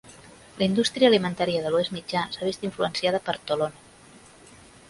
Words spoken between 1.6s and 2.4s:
de l'Oest Mitjà